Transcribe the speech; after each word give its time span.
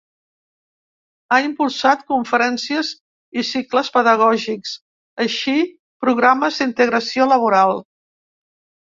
Ha 1.29 1.37
impulsat 1.47 2.01
conferències 2.13 2.91
i 3.41 3.45
cicles 3.51 3.93
pedagògics, 3.99 4.75
així 5.29 5.57
programes 6.07 6.61
d'integració 6.65 7.33
laboral. 7.37 7.81